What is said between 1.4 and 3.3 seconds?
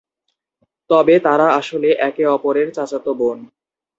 আসলে একে অপরের চাচাতো